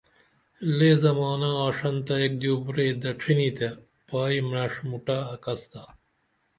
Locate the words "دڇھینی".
3.01-3.49